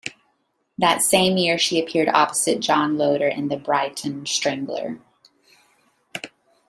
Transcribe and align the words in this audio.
That 0.79 1.03
same 1.03 1.37
year 1.37 1.59
she 1.59 1.79
appeared 1.79 2.09
opposite 2.09 2.59
John 2.59 2.97
Loder 2.97 3.27
in 3.27 3.49
The 3.49 3.55
Brighton 3.57 4.25
Strangler. 4.25 4.99